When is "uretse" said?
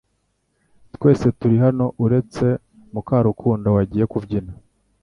2.05-2.45